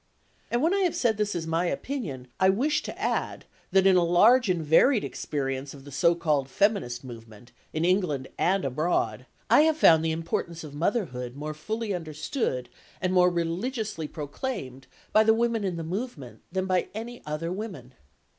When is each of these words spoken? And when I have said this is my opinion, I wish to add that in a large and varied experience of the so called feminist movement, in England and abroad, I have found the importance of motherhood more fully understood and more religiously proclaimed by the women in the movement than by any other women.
And 0.49 0.63
when 0.63 0.73
I 0.73 0.79
have 0.79 0.95
said 0.95 1.17
this 1.17 1.35
is 1.35 1.45
my 1.45 1.65
opinion, 1.65 2.27
I 2.39 2.49
wish 2.49 2.81
to 2.81 2.99
add 2.99 3.45
that 3.69 3.85
in 3.85 3.95
a 3.95 4.03
large 4.03 4.49
and 4.49 4.65
varied 4.65 5.03
experience 5.03 5.75
of 5.75 5.83
the 5.83 5.91
so 5.91 6.15
called 6.15 6.49
feminist 6.49 7.03
movement, 7.03 7.51
in 7.71 7.85
England 7.85 8.27
and 8.35 8.65
abroad, 8.65 9.27
I 9.47 9.61
have 9.61 9.77
found 9.77 10.03
the 10.03 10.11
importance 10.11 10.63
of 10.63 10.73
motherhood 10.73 11.35
more 11.35 11.53
fully 11.53 11.93
understood 11.93 12.67
and 12.99 13.13
more 13.13 13.29
religiously 13.29 14.07
proclaimed 14.07 14.87
by 15.13 15.23
the 15.23 15.35
women 15.35 15.63
in 15.63 15.75
the 15.75 15.83
movement 15.83 16.41
than 16.51 16.65
by 16.65 16.87
any 16.95 17.21
other 17.27 17.51
women. 17.51 17.93